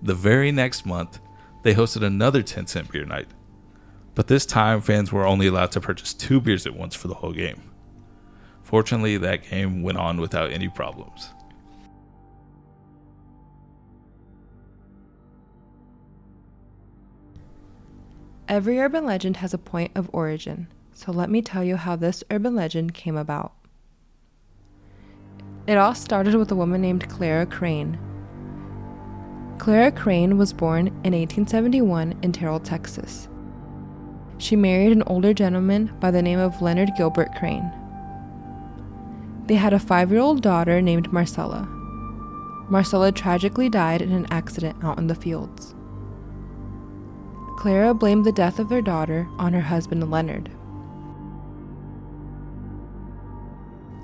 The 0.01 0.13
very 0.13 0.51
next 0.51 0.85
month, 0.85 1.19
they 1.63 1.73
hosted 1.73 2.03
another 2.03 2.43
10 2.43 2.67
cent 2.67 2.91
beer 2.91 3.05
night. 3.05 3.27
But 4.13 4.27
this 4.27 4.45
time, 4.45 4.81
fans 4.81 5.11
were 5.11 5.25
only 5.25 5.47
allowed 5.47 5.71
to 5.73 5.81
purchase 5.81 6.13
two 6.13 6.41
beers 6.41 6.65
at 6.65 6.75
once 6.75 6.95
for 6.95 7.07
the 7.07 7.15
whole 7.15 7.33
game. 7.33 7.61
Fortunately, 8.63 9.17
that 9.17 9.49
game 9.49 9.81
went 9.81 9.97
on 9.97 10.19
without 10.19 10.51
any 10.51 10.67
problems. 10.67 11.29
Every 18.47 18.79
urban 18.79 19.05
legend 19.05 19.37
has 19.37 19.53
a 19.53 19.57
point 19.57 19.91
of 19.95 20.09
origin, 20.13 20.67
so 20.97 21.11
let 21.11 21.29
me 21.29 21.43
tell 21.43 21.63
you 21.63 21.75
how 21.75 21.95
this 21.95 22.23
urban 22.31 22.55
legend 22.55 22.91
came 22.95 23.15
about. 23.15 23.53
It 25.67 25.77
all 25.77 25.93
started 25.93 26.33
with 26.33 26.51
a 26.51 26.55
woman 26.55 26.81
named 26.81 27.07
Clara 27.07 27.45
Crane. 27.45 27.99
Clara 29.59 29.91
Crane 29.91 30.39
was 30.39 30.53
born 30.53 30.87
in 30.87 31.13
1871 31.13 32.17
in 32.23 32.31
Terrell, 32.31 32.59
Texas. 32.59 33.27
She 34.39 34.55
married 34.55 34.91
an 34.91 35.03
older 35.03 35.35
gentleman 35.35 35.95
by 35.99 36.09
the 36.09 36.23
name 36.23 36.39
of 36.39 36.63
Leonard 36.63 36.89
Gilbert 36.97 37.29
Crane. 37.37 37.71
They 39.45 39.55
had 39.55 39.73
a 39.73 39.79
five 39.79 40.09
year 40.09 40.21
old 40.21 40.41
daughter 40.41 40.81
named 40.81 41.13
Marcella. 41.13 41.67
Marcella 42.69 43.11
tragically 43.11 43.69
died 43.69 44.01
in 44.01 44.11
an 44.11 44.25
accident 44.31 44.83
out 44.83 44.97
in 44.97 45.05
the 45.05 45.15
fields. 45.15 45.75
Clara 47.55 47.93
blamed 47.93 48.25
the 48.25 48.31
death 48.31 48.57
of 48.57 48.71
her 48.71 48.81
daughter 48.81 49.27
on 49.37 49.53
her 49.53 49.61
husband 49.61 50.09
Leonard. 50.09 50.49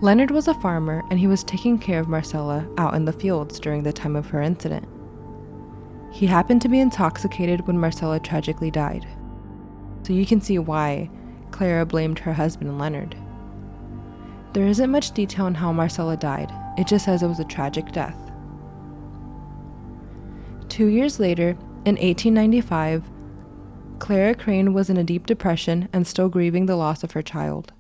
Leonard 0.04 0.32
was 0.32 0.50
a 0.50 0.54
farmer 0.56 1.02
and 1.10 1.18
he 1.18 1.28
was 1.28 1.46
taking 1.46 1.80
care 1.80 2.02
of 2.02 2.10
Marcella 2.10 2.68
out 2.78 2.94
in 2.94 3.06
the 3.06 3.14
fields 3.14 3.58
during 3.58 3.84
the 3.84 3.94
time 3.94 4.18
of 4.18 4.28
her 4.28 4.42
incident. 4.42 4.86
He 6.12 6.26
happened 6.26 6.62
to 6.64 6.68
be 6.68 6.82
intoxicated 6.82 7.66
when 7.66 7.80
Marcella 7.80 8.20
tragically 8.20 8.70
died. 8.70 9.08
So 10.02 10.12
you 10.12 10.26
can 10.26 10.42
see 10.42 10.60
why 10.60 11.10
Clara 11.52 11.86
blamed 11.86 12.20
her 12.20 12.34
husband 12.34 12.78
Leonard. 12.78 13.16
There 14.52 14.68
isn't 14.68 14.92
much 14.92 15.12
detail 15.12 15.46
on 15.46 15.56
how 15.56 15.72
Marcella 15.72 16.18
died, 16.18 16.52
it 16.78 16.86
just 16.86 17.06
says 17.06 17.24
it 17.24 17.28
was 17.28 17.40
a 17.40 17.46
tragic 17.46 17.94
death. 17.94 18.18
Two 20.68 20.88
years 20.88 21.18
later, 21.18 21.52
in 21.86 21.96
1895, 21.96 23.10
Clara 24.00 24.36
Crane 24.36 24.74
was 24.74 24.90
in 24.90 24.98
a 24.98 25.04
deep 25.06 25.26
depression 25.26 25.88
and 25.94 26.06
still 26.06 26.28
grieving 26.28 26.66
the 26.66 26.76
loss 26.76 27.06
of 27.06 27.14
her 27.14 27.22
child. 27.22 27.72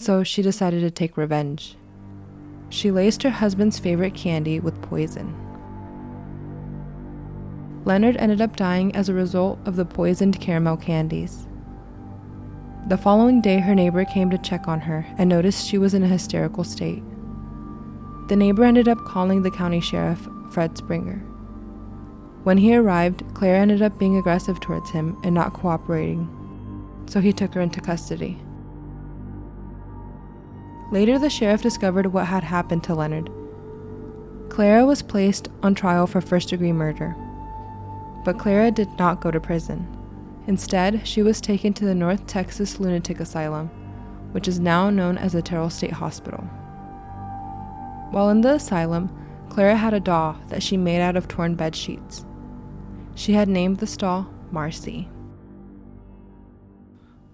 So 0.00 0.24
she 0.24 0.40
decided 0.40 0.80
to 0.80 0.90
take 0.90 1.18
revenge. 1.18 1.76
She 2.70 2.90
laced 2.90 3.22
her 3.22 3.28
husband's 3.28 3.78
favorite 3.78 4.14
candy 4.14 4.58
with 4.58 4.80
poison. 4.80 5.36
Leonard 7.84 8.16
ended 8.16 8.40
up 8.40 8.56
dying 8.56 8.96
as 8.96 9.10
a 9.10 9.14
result 9.14 9.58
of 9.66 9.76
the 9.76 9.84
poisoned 9.84 10.40
caramel 10.40 10.78
candies. 10.78 11.46
The 12.88 12.96
following 12.96 13.42
day, 13.42 13.58
her 13.58 13.74
neighbor 13.74 14.06
came 14.06 14.30
to 14.30 14.38
check 14.38 14.68
on 14.68 14.80
her 14.80 15.04
and 15.18 15.28
noticed 15.28 15.66
she 15.66 15.76
was 15.76 15.92
in 15.92 16.02
a 16.02 16.08
hysterical 16.08 16.64
state. 16.64 17.02
The 18.28 18.36
neighbor 18.36 18.64
ended 18.64 18.88
up 18.88 19.04
calling 19.04 19.42
the 19.42 19.50
county 19.50 19.82
sheriff, 19.82 20.26
Fred 20.50 20.78
Springer. 20.78 21.18
When 22.44 22.56
he 22.56 22.74
arrived, 22.74 23.22
Claire 23.34 23.56
ended 23.56 23.82
up 23.82 23.98
being 23.98 24.16
aggressive 24.16 24.60
towards 24.60 24.88
him 24.92 25.18
and 25.24 25.34
not 25.34 25.52
cooperating, 25.52 26.26
so 27.06 27.20
he 27.20 27.34
took 27.34 27.52
her 27.52 27.60
into 27.60 27.82
custody. 27.82 28.38
Later, 30.90 31.18
the 31.18 31.30
sheriff 31.30 31.62
discovered 31.62 32.06
what 32.06 32.26
had 32.26 32.42
happened 32.42 32.82
to 32.84 32.94
Leonard. 32.94 33.30
Clara 34.48 34.84
was 34.84 35.02
placed 35.02 35.48
on 35.62 35.74
trial 35.74 36.06
for 36.06 36.20
first 36.20 36.48
degree 36.48 36.72
murder, 36.72 37.16
but 38.24 38.38
Clara 38.38 38.70
did 38.70 38.88
not 38.98 39.20
go 39.20 39.30
to 39.30 39.40
prison. 39.40 39.86
Instead, 40.46 41.06
she 41.06 41.22
was 41.22 41.40
taken 41.40 41.72
to 41.74 41.84
the 41.84 41.94
North 41.94 42.26
Texas 42.26 42.80
Lunatic 42.80 43.20
Asylum, 43.20 43.68
which 44.32 44.48
is 44.48 44.58
now 44.58 44.90
known 44.90 45.16
as 45.16 45.32
the 45.32 45.42
Terrell 45.42 45.70
State 45.70 45.92
Hospital. 45.92 46.40
While 48.10 48.30
in 48.30 48.40
the 48.40 48.54
asylum, 48.54 49.16
Clara 49.48 49.76
had 49.76 49.94
a 49.94 50.00
doll 50.00 50.36
that 50.48 50.62
she 50.62 50.76
made 50.76 51.00
out 51.00 51.16
of 51.16 51.28
torn 51.28 51.54
bed 51.54 51.76
sheets. 51.76 52.24
She 53.14 53.34
had 53.34 53.48
named 53.48 53.78
the 53.78 53.96
doll 53.96 54.28
Marcy. 54.50 55.08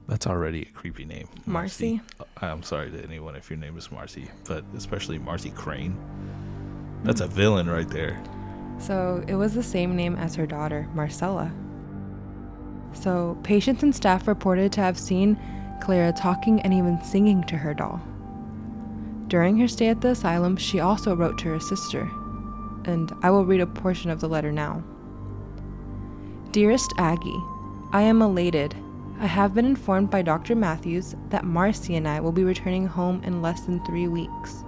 That's 0.08 0.26
already 0.26 0.62
a 0.62 0.66
creepy 0.66 1.04
name. 1.04 1.28
Marcy? 1.46 2.00
Uh, 2.20 2.24
I'm 2.40 2.62
sorry 2.62 2.90
to 2.90 3.02
anyone 3.02 3.34
if 3.34 3.50
your 3.50 3.58
name 3.58 3.76
is 3.76 3.90
Marcy, 3.90 4.30
but 4.44 4.64
especially 4.76 5.18
Marcy 5.18 5.50
Crane. 5.50 5.98
That's 7.02 7.20
a 7.20 7.26
villain 7.26 7.68
right 7.68 7.88
there. 7.88 8.22
So 8.78 9.24
it 9.26 9.34
was 9.34 9.54
the 9.54 9.62
same 9.62 9.96
name 9.96 10.16
as 10.16 10.34
her 10.36 10.46
daughter, 10.46 10.88
Marcella. 10.94 11.52
So 12.92 13.36
patients 13.42 13.82
and 13.82 13.94
staff 13.94 14.28
reported 14.28 14.72
to 14.72 14.80
have 14.80 14.98
seen 14.98 15.38
Clara 15.82 16.12
talking 16.12 16.60
and 16.62 16.72
even 16.72 17.02
singing 17.02 17.42
to 17.44 17.56
her 17.56 17.74
doll. 17.74 18.00
During 19.28 19.58
her 19.58 19.68
stay 19.68 19.88
at 19.88 20.00
the 20.00 20.10
asylum, 20.10 20.56
she 20.56 20.80
also 20.80 21.16
wrote 21.16 21.36
to 21.38 21.48
her 21.48 21.60
sister, 21.60 22.08
and 22.84 23.12
I 23.22 23.30
will 23.30 23.44
read 23.44 23.60
a 23.60 23.66
portion 23.66 24.10
of 24.10 24.20
the 24.20 24.28
letter 24.28 24.52
now. 24.52 24.84
Dearest 26.52 26.92
Aggie, 26.96 27.42
I 27.92 28.02
am 28.02 28.22
elated. 28.22 28.74
I 29.18 29.26
have 29.26 29.54
been 29.54 29.64
informed 29.64 30.10
by 30.10 30.20
Dr. 30.20 30.54
Matthews 30.54 31.14
that 31.30 31.44
Marcy 31.44 31.96
and 31.96 32.06
I 32.06 32.20
will 32.20 32.32
be 32.32 32.44
returning 32.44 32.86
home 32.86 33.22
in 33.24 33.40
less 33.40 33.62
than 33.62 33.82
three 33.84 34.08
weeks. 34.08 34.62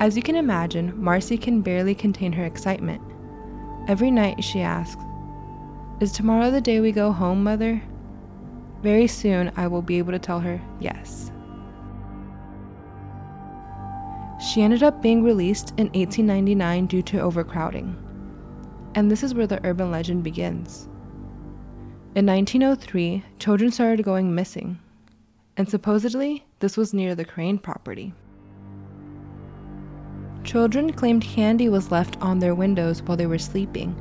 As 0.00 0.16
you 0.16 0.22
can 0.22 0.34
imagine, 0.34 0.94
Marcy 0.96 1.36
can 1.36 1.60
barely 1.60 1.94
contain 1.94 2.32
her 2.32 2.46
excitement. 2.46 3.02
Every 3.86 4.10
night 4.10 4.42
she 4.42 4.62
asks, 4.62 5.02
Is 6.00 6.10
tomorrow 6.10 6.50
the 6.50 6.60
day 6.60 6.80
we 6.80 6.90
go 6.90 7.12
home, 7.12 7.44
Mother? 7.44 7.82
Very 8.82 9.06
soon 9.06 9.52
I 9.56 9.66
will 9.66 9.82
be 9.82 9.98
able 9.98 10.12
to 10.12 10.18
tell 10.18 10.40
her 10.40 10.60
yes. 10.80 11.30
She 14.40 14.62
ended 14.62 14.82
up 14.82 15.02
being 15.02 15.22
released 15.22 15.70
in 15.76 15.86
1899 15.88 16.86
due 16.86 17.02
to 17.02 17.20
overcrowding. 17.20 17.94
And 18.94 19.10
this 19.10 19.22
is 19.22 19.34
where 19.34 19.46
the 19.46 19.64
urban 19.64 19.90
legend 19.90 20.24
begins. 20.24 20.88
In 22.14 22.26
1903, 22.26 23.24
children 23.38 23.70
started 23.70 24.04
going 24.04 24.34
missing, 24.34 24.78
and 25.56 25.66
supposedly 25.66 26.44
this 26.60 26.76
was 26.76 26.92
near 26.92 27.14
the 27.14 27.24
Crane 27.24 27.56
property. 27.56 28.12
Children 30.44 30.92
claimed 30.92 31.22
candy 31.22 31.70
was 31.70 31.90
left 31.90 32.20
on 32.20 32.38
their 32.38 32.54
windows 32.54 33.00
while 33.00 33.16
they 33.16 33.26
were 33.26 33.38
sleeping, 33.38 33.96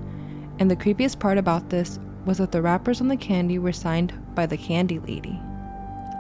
and 0.60 0.70
the 0.70 0.76
creepiest 0.76 1.20
part 1.20 1.38
about 1.38 1.70
this 1.70 2.00
was 2.26 2.40
that 2.40 2.52
the 2.52 2.62
wrappers 2.62 3.00
on 3.00 3.08
the 3.08 3.16
candy 3.16 3.58
were 3.60 3.72
signed 3.72 4.14
by 4.36 4.46
the 4.46 4.58
candy 4.58 5.00
lady. 5.00 5.40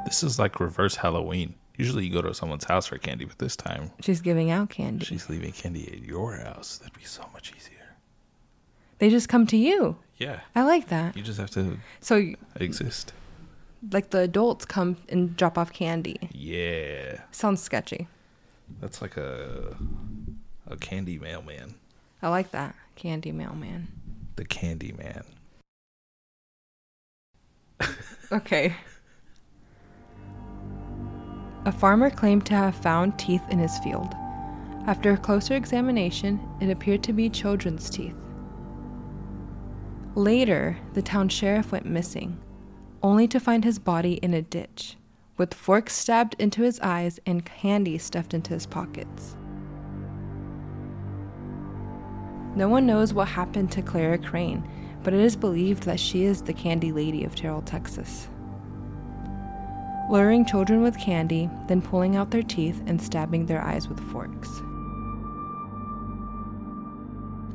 This 0.06 0.24
is 0.24 0.40
like 0.40 0.62
reverse 0.62 0.96
Halloween. 0.96 1.56
Usually 1.78 2.06
you 2.06 2.14
go 2.14 2.22
to 2.22 2.34
someone's 2.34 2.64
house 2.64 2.88
for 2.88 2.98
candy, 3.00 3.26
but 3.26 3.38
this 3.40 3.58
time 3.58 3.92
She's 4.00 4.22
giving 4.22 4.50
out 4.50 4.70
candy. 4.70 5.04
she's 5.06 5.30
leaving 5.30 5.52
candy 5.52 5.88
at 5.92 6.00
your 6.00 6.38
house. 6.38 6.78
That'd 6.78 6.98
be 6.98 7.04
so 7.04 7.26
much 7.34 7.52
easier. 7.58 7.98
They 9.00 9.10
just 9.10 9.28
come 9.28 9.46
to 9.48 9.58
you. 9.58 9.98
Yeah. 10.22 10.42
I 10.56 10.62
like 10.64 10.90
that. 10.90 11.18
You 11.18 11.24
just 11.24 11.40
have 11.40 11.50
to 11.52 11.80
So, 12.00 12.34
exist. 12.58 13.12
like, 13.92 14.12
the 14.12 14.20
adults 14.20 14.66
come 14.66 14.98
and 15.10 15.36
drop 15.36 15.58
off 15.58 15.74
candy. 15.74 16.18
Yeah. 16.32 17.22
Sounds 17.32 17.60
sketchy. 17.62 18.08
That's 18.80 19.02
like 19.02 19.18
a 19.18 19.76
a 20.68 20.78
candy 20.78 21.18
mailman. 21.18 21.74
I 22.22 22.30
like 22.30 22.52
that. 22.52 22.76
Candy 22.96 23.32
mailman. 23.32 23.88
The 24.36 24.46
candy 24.46 24.92
man. 24.94 25.24
Okay. 28.32 28.74
A 31.66 31.72
farmer 31.72 32.10
claimed 32.10 32.46
to 32.46 32.54
have 32.54 32.76
found 32.76 33.18
teeth 33.20 33.42
in 33.50 33.58
his 33.60 33.78
field. 33.80 34.14
After 34.88 35.12
a 35.12 35.18
closer 35.18 35.56
examination, 35.56 36.40
it 36.62 36.70
appeared 36.70 37.04
to 37.04 37.14
be 37.14 37.28
children's 37.30 37.90
teeth. 37.90 38.16
Later, 40.16 40.78
the 40.94 41.02
town 41.02 41.30
sheriff 41.30 41.72
went 41.72 41.86
missing, 41.86 42.38
only 43.02 43.30
to 43.30 43.40
find 43.40 43.64
his 43.64 43.80
body 43.80 44.16
in 44.16 44.34
a 44.34 44.42
ditch, 44.42 44.98
with 45.38 45.54
forks 45.54 45.96
stabbed 45.96 46.36
into 46.38 46.64
his 46.64 46.82
eyes 46.82 47.18
and 47.26 47.46
candy 47.46 47.98
stuffed 47.98 48.34
into 48.34 48.54
his 48.54 48.66
pockets. 48.66 49.38
No 52.58 52.68
one 52.68 52.86
knows 52.86 53.14
what 53.14 53.30
happened 53.30 53.72
to 53.72 53.82
Clara 53.82 54.18
Crane, 54.18 54.68
but 55.02 55.14
it 55.14 55.22
is 55.22 55.38
believed 55.38 55.84
that 55.84 56.00
she 56.00 56.26
is 56.26 56.42
the 56.42 56.54
candy 56.54 56.92
lady 56.92 57.24
of 57.24 57.34
Terrell, 57.34 57.62
Texas. 57.62 58.28
Luring 60.10 60.46
children 60.46 60.82
with 60.82 61.00
candy, 61.00 61.50
then 61.70 61.82
pulling 61.82 62.18
out 62.18 62.32
their 62.32 62.44
teeth 62.44 62.84
and 62.86 63.02
stabbing 63.02 63.46
their 63.46 63.62
eyes 63.62 63.88
with 63.88 64.02
forks. 64.12 64.62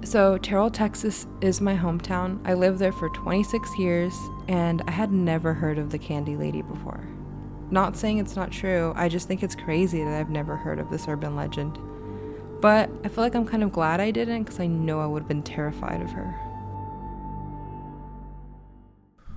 So, 0.07 0.39
Terrell, 0.39 0.71
Texas 0.71 1.27
is 1.41 1.61
my 1.61 1.77
hometown. 1.77 2.39
I 2.45 2.55
lived 2.55 2.79
there 2.79 2.93
for 2.93 3.09
26 3.09 3.77
years 3.77 4.15
and 4.47 4.81
I 4.87 4.93
had 4.93 5.11
never 5.11 5.53
heard 5.53 5.79
of 5.79 5.91
the 5.91 5.99
Candy 5.99 6.37
Lady 6.37 6.63
before. 6.63 7.05
Not 7.73 7.97
saying 7.97 8.19
it's 8.19 8.37
not 8.37 8.53
true, 8.53 8.93
I 8.95 9.09
just 9.09 9.27
think 9.27 9.43
it's 9.43 9.57
crazy 9.57 10.05
that 10.05 10.15
I've 10.15 10.31
never 10.31 10.55
heard 10.55 10.79
of 10.79 10.91
this 10.91 11.09
urban 11.09 11.35
legend. 11.35 11.77
But 12.61 12.89
I 13.03 13.09
feel 13.09 13.25
like 13.25 13.35
I'm 13.35 13.47
kind 13.47 13.65
of 13.65 13.73
glad 13.73 14.01
I 14.01 14.13
didn't 14.13 14.45
because 14.45 14.61
I 14.61 14.69
know 14.69 15.01
I 15.01 15.07
would 15.07 15.23
have 15.23 15.29
been 15.29 15.43
terrified 15.43 16.01
of 16.01 16.13
her. 16.13 16.41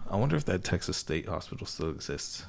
I 0.08 0.18
wonder 0.18 0.36
if 0.36 0.46
that 0.46 0.64
Texas 0.64 0.98
State 0.98 1.28
Hospital 1.28 1.66
still 1.66 1.90
exists. 1.90 2.46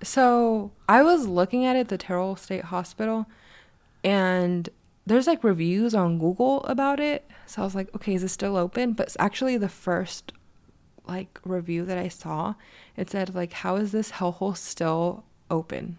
So 0.00 0.70
I 0.88 1.02
was 1.02 1.26
looking 1.26 1.64
at 1.64 1.74
it, 1.74 1.88
the 1.88 1.98
Terrell 1.98 2.36
State 2.36 2.66
Hospital, 2.66 3.26
and 4.04 4.68
there's 5.06 5.26
like 5.26 5.44
reviews 5.44 5.94
on 5.94 6.18
Google 6.18 6.64
about 6.64 7.00
it. 7.00 7.30
So 7.46 7.62
I 7.62 7.64
was 7.64 7.74
like, 7.74 7.94
okay, 7.94 8.14
is 8.14 8.22
it 8.22 8.28
still 8.28 8.56
open? 8.56 8.92
But 8.92 9.14
actually 9.18 9.56
the 9.56 9.68
first 9.68 10.32
like 11.06 11.38
review 11.44 11.84
that 11.84 11.98
I 11.98 12.08
saw. 12.08 12.54
It 12.96 13.10
said 13.10 13.34
like, 13.34 13.52
how 13.52 13.76
is 13.76 13.92
this 13.92 14.12
hellhole 14.12 14.56
still 14.56 15.24
open? 15.50 15.98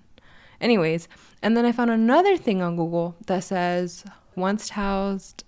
Anyways, 0.61 1.07
and 1.41 1.55
then 1.55 1.65
I 1.65 1.71
found 1.71 1.91
another 1.91 2.37
thing 2.37 2.61
on 2.61 2.75
Google 2.75 3.15
that 3.27 3.43
says 3.43 4.03
once 4.35 4.69
housed 4.69 5.43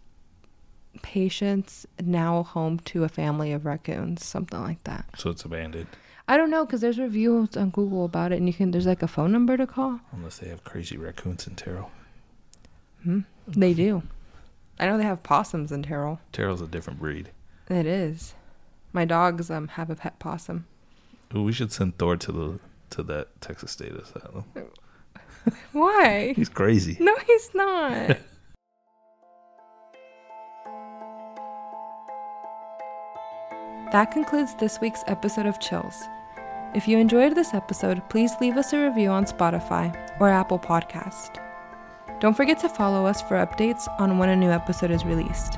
patients 1.01 1.85
now 2.03 2.43
home 2.43 2.79
to 2.79 3.03
a 3.03 3.09
family 3.09 3.51
of 3.53 3.65
raccoons, 3.65 4.25
something 4.25 4.61
like 4.61 4.83
that. 4.83 5.05
So 5.17 5.29
it's 5.29 5.45
abandoned. 5.45 5.87
I 6.27 6.35
don't 6.35 6.49
know 6.49 6.65
because 6.65 6.81
there's 6.81 6.99
reviews 6.99 7.55
on 7.55 7.69
Google 7.69 8.03
about 8.03 8.33
it, 8.33 8.35
and 8.35 8.47
you 8.47 8.53
can 8.53 8.71
there's 8.71 8.85
like 8.85 9.01
a 9.01 9.07
phone 9.07 9.31
number 9.31 9.55
to 9.55 9.65
call. 9.65 10.01
Unless 10.11 10.39
they 10.39 10.49
have 10.49 10.63
crazy 10.65 10.97
raccoons 10.97 11.47
in 11.47 11.55
Terrell. 11.55 11.89
Hmm? 13.03 13.21
They 13.47 13.73
do. 13.73 14.03
I 14.79 14.85
know 14.85 14.97
they 14.97 15.03
have 15.03 15.23
possums 15.23 15.71
in 15.71 15.83
Terrell. 15.83 16.19
Terrell's 16.31 16.61
a 16.61 16.67
different 16.67 16.99
breed. 16.99 17.29
It 17.69 17.85
is. 17.85 18.33
My 18.93 19.05
dogs 19.05 19.49
um 19.49 19.67
have 19.69 19.89
a 19.89 19.95
pet 19.95 20.19
possum. 20.19 20.65
Ooh, 21.35 21.43
we 21.43 21.51
should 21.51 21.71
send 21.71 21.97
Thor 21.97 22.15
to 22.17 22.31
the 22.31 22.59
to 22.91 23.03
that 23.03 23.41
Texas 23.41 23.71
State 23.71 23.93
Asylum. 23.93 24.45
Why? 25.71 26.33
He's 26.35 26.49
crazy. 26.49 26.97
No, 26.99 27.15
he's 27.25 27.49
not. 27.53 28.17
that 33.91 34.11
concludes 34.11 34.55
this 34.55 34.79
week's 34.81 35.03
episode 35.07 35.45
of 35.45 35.59
Chills. 35.59 36.03
If 36.73 36.87
you 36.87 36.97
enjoyed 36.97 37.35
this 37.35 37.53
episode, 37.53 38.01
please 38.09 38.31
leave 38.41 38.57
us 38.57 38.73
a 38.73 38.87
review 38.89 39.09
on 39.09 39.25
Spotify 39.25 39.95
or 40.19 40.29
Apple 40.29 40.59
Podcast. 40.59 41.41
Don't 42.19 42.35
forget 42.35 42.59
to 42.59 42.69
follow 42.69 43.05
us 43.05 43.21
for 43.21 43.35
updates 43.35 43.87
on 43.99 44.17
when 44.17 44.29
a 44.29 44.35
new 44.35 44.49
episode 44.49 44.91
is 44.91 45.05
released. 45.05 45.57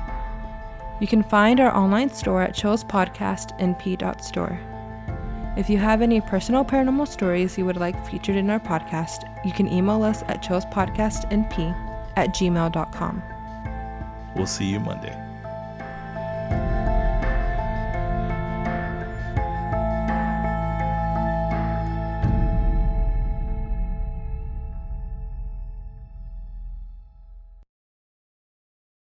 You 1.00 1.06
can 1.06 1.22
find 1.22 1.60
our 1.60 1.74
online 1.74 2.10
store 2.10 2.42
at 2.42 2.54
chillspodcastnp.store. 2.54 4.60
If 5.56 5.68
you 5.68 5.78
have 5.78 6.02
any 6.02 6.20
personal 6.20 6.64
paranormal 6.64 7.08
stories 7.08 7.58
you 7.58 7.64
would 7.64 7.78
like 7.78 8.06
featured 8.06 8.36
in 8.36 8.50
our 8.50 8.60
podcast, 8.60 9.24
you 9.44 9.52
can 9.52 9.72
email 9.72 10.02
us 10.02 10.22
at 10.28 10.42
chillspodcastnp 10.42 12.16
at 12.16 12.30
gmail.com. 12.30 13.22
We'll 14.36 14.46
see 14.46 14.66
you 14.66 14.80
Monday. 14.80 15.19